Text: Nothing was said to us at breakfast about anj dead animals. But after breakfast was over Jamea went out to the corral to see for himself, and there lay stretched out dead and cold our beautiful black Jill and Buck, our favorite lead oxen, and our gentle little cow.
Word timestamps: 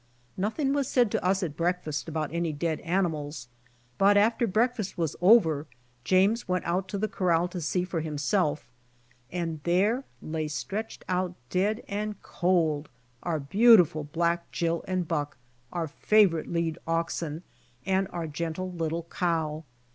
Nothing 0.35 0.73
was 0.73 0.87
said 0.87 1.11
to 1.11 1.23
us 1.23 1.43
at 1.43 1.55
breakfast 1.55 2.09
about 2.09 2.31
anj 2.31 2.57
dead 2.57 2.79
animals. 2.79 3.47
But 3.99 4.17
after 4.17 4.47
breakfast 4.47 4.97
was 4.97 5.15
over 5.21 5.67
Jamea 6.05 6.43
went 6.47 6.65
out 6.65 6.87
to 6.87 6.97
the 6.97 7.07
corral 7.07 7.47
to 7.49 7.61
see 7.61 7.83
for 7.83 8.01
himself, 8.01 8.71
and 9.31 9.59
there 9.61 10.03
lay 10.19 10.47
stretched 10.47 11.05
out 11.07 11.35
dead 11.51 11.83
and 11.87 12.19
cold 12.23 12.89
our 13.21 13.39
beautiful 13.39 14.03
black 14.03 14.51
Jill 14.51 14.83
and 14.87 15.07
Buck, 15.07 15.37
our 15.71 15.87
favorite 15.87 16.51
lead 16.51 16.79
oxen, 16.87 17.43
and 17.85 18.07
our 18.11 18.25
gentle 18.25 18.71
little 18.71 19.03
cow. 19.03 19.65